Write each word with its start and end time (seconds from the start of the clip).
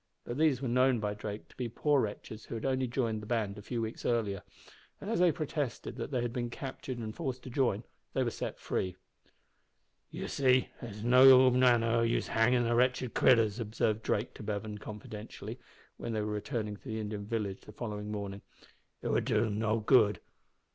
But 0.23 0.39
these 0.39 0.63
were 0.63 0.67
known 0.67 0.99
by 0.99 1.13
Drake 1.13 1.47
to 1.49 1.55
be 1.55 1.69
poor 1.69 2.01
wretches 2.01 2.45
who 2.45 2.55
had 2.55 2.65
only 2.65 2.87
joined 2.87 3.21
the 3.21 3.27
band 3.27 3.55
a 3.55 3.61
few 3.61 3.83
weeks 3.83 4.01
before, 4.01 4.41
and 4.99 5.11
as 5.11 5.19
they 5.19 5.31
protested 5.31 5.95
that 5.97 6.09
they 6.09 6.23
had 6.23 6.33
been 6.33 6.49
captured 6.49 6.97
and 6.97 7.15
forced 7.15 7.43
to 7.43 7.51
join, 7.51 7.83
they 8.15 8.23
were 8.23 8.31
set 8.31 8.59
free. 8.59 8.95
"You 10.09 10.27
see, 10.27 10.69
it's 10.81 10.97
of 11.01 11.05
no 11.05 11.51
manner 11.51 11.85
o' 11.85 12.01
use 12.01 12.29
hangin' 12.29 12.63
the 12.63 12.73
wretched 12.73 13.13
critters," 13.13 13.59
observed 13.59 14.01
Drake 14.01 14.33
to 14.33 14.41
Bevan, 14.41 14.79
confidentially, 14.79 15.59
when 15.97 16.13
they 16.13 16.21
were 16.21 16.33
returning 16.33 16.77
to 16.77 16.83
the 16.83 16.99
Indian 16.99 17.27
village 17.27 17.61
the 17.61 17.71
following 17.71 18.11
morning. 18.11 18.41
"It 19.03 19.09
would 19.09 19.25
do 19.25 19.41
them 19.41 19.59
no 19.59 19.81
good. 19.81 20.19